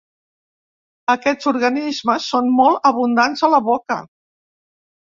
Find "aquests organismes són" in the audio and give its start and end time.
1.15-2.51